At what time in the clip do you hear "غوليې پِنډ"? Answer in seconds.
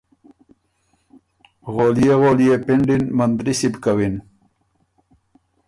2.21-2.87